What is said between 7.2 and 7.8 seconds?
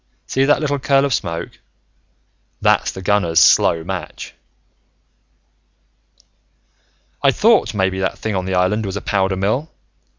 "I'd thought